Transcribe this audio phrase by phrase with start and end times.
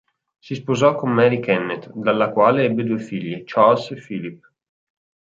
[0.39, 4.51] Si sposò con Mary Kennet, dalla quale ebbe due figli: Charles e Philip.